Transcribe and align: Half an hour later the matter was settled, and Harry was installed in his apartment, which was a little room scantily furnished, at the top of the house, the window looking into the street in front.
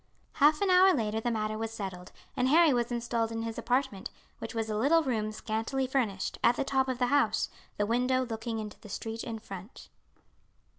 Half 0.33 0.61
an 0.61 0.71
hour 0.71 0.95
later 0.95 1.21
the 1.21 1.29
matter 1.29 1.59
was 1.59 1.69
settled, 1.69 2.11
and 2.35 2.47
Harry 2.47 2.73
was 2.73 2.91
installed 2.91 3.31
in 3.31 3.43
his 3.43 3.59
apartment, 3.59 4.09
which 4.39 4.55
was 4.55 4.67
a 4.67 4.75
little 4.75 5.03
room 5.03 5.31
scantily 5.31 5.85
furnished, 5.85 6.39
at 6.43 6.55
the 6.55 6.63
top 6.63 6.87
of 6.87 6.97
the 6.97 7.05
house, 7.13 7.49
the 7.77 7.85
window 7.85 8.25
looking 8.25 8.57
into 8.57 8.79
the 8.79 8.89
street 8.89 9.23
in 9.23 9.37
front. 9.37 9.89